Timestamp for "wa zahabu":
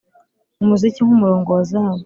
1.55-1.99